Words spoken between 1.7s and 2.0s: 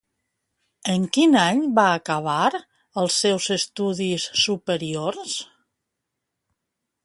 va